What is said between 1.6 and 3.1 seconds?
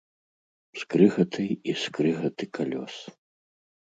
і скрыгаты калёс.